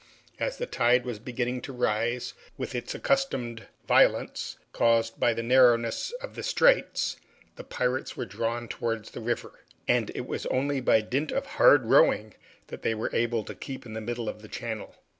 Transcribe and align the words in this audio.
As 0.39 0.57
the 0.57 0.65
tide 0.65 1.05
was 1.05 1.19
beginning 1.19 1.61
to 1.61 1.71
rise 1.71 2.33
with 2.57 2.73
its 2.73 2.95
accustomed 2.95 3.67
violence, 3.87 4.57
caused 4.73 5.19
by 5.19 5.31
the 5.35 5.43
narrowness 5.43 6.09
of 6.23 6.33
the 6.33 6.41
straits, 6.41 7.17
the 7.55 7.63
pirates 7.63 8.17
were 8.17 8.25
drawn 8.25 8.67
towards 8.67 9.11
the 9.11 9.21
river, 9.21 9.59
and 9.87 10.09
it 10.15 10.25
was 10.25 10.47
only 10.47 10.81
by 10.81 11.01
dint 11.01 11.31
of 11.31 11.45
hard 11.45 11.85
rowing 11.85 12.33
that 12.69 12.81
they 12.81 12.95
were 12.95 13.13
able 13.15 13.43
to 13.43 13.53
keep 13.53 13.85
in 13.85 13.93
the 13.93 14.01
middle 14.01 14.27
of 14.27 14.41
the 14.41 14.47
channel. 14.47 14.95